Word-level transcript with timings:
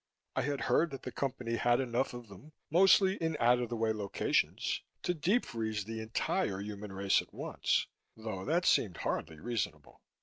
I 0.35 0.41
had 0.41 0.61
heard 0.61 0.89
that 0.89 1.03
the 1.03 1.11
Company 1.11 1.57
had 1.57 1.79
enough 1.79 2.15
of 2.15 2.27
them, 2.27 2.53
mostly 2.71 3.17
in 3.17 3.37
out 3.39 3.59
of 3.59 3.69
the 3.69 3.75
way 3.75 3.93
locations, 3.93 4.81
to 5.03 5.13
deep 5.13 5.45
freeze 5.45 5.85
the 5.85 5.99
entire 6.01 6.59
human 6.59 6.91
race 6.91 7.21
at 7.21 7.31
once, 7.31 7.85
though 8.17 8.43
that 8.45 8.65
seemed 8.65 8.97
hardly 8.97 9.39
reasonable. 9.39 10.01